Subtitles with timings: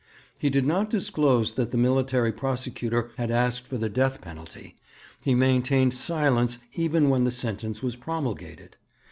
[0.35, 4.75] He did not disclose that the Military Prosecutor had asked for the death penalty;
[5.19, 8.77] he maintained silence even when the sentence was promulgated.